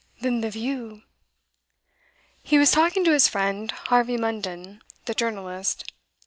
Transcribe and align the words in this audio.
Then 0.21 0.41
the 0.41 0.49
view!' 0.49 1.03
He 2.41 2.57
was 2.57 2.71
talking 2.71 3.03
to 3.03 3.11
his 3.11 3.27
friend 3.27 3.69
Harvey 3.69 4.17
Munden, 4.17 4.81
the 5.05 5.13
journalist. 5.13 5.93